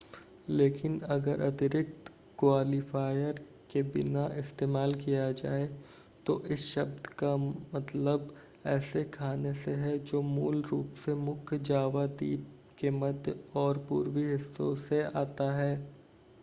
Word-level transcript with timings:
लेकिन 0.49 0.97
अगर 1.09 1.41
अतिरिक्त 1.43 2.09
क्वालिफ़ायर 2.39 3.41
के 3.71 3.81
बिना 3.89 4.25
इस्तेमाल 4.37 4.93
किया 4.95 5.31
जाए 5.33 5.67
तो 6.25 6.39
इस 6.51 6.65
शब्द 6.67 7.07
का 7.19 7.35
मतलब 7.37 8.33
ऐसे 8.67 9.03
खाने 9.13 9.53
से 9.55 9.71
है 9.77 9.97
जो 10.05 10.21
मूल 10.29 10.61
रूप 10.71 10.93
से 11.05 11.13
मुख्य 11.21 11.59
जावा 11.65 12.05
द्वीप 12.07 12.47
के 12.79 12.89
मध्य 12.97 13.39
और 13.57 13.85
पूर्वी 13.89 14.23
हिस्सों 14.23 14.73
से 14.79 15.03
आता 15.17 15.51
है 15.55 15.75